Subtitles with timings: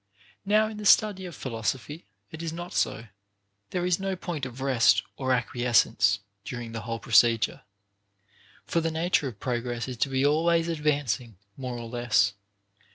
[0.47, 3.05] Now in the study of philosophy it is not so;
[3.69, 7.61] there is no point of rest or ac quiescence during the whole procedure,
[8.65, 12.33] for the nature of progress is to be always advancing, more or less.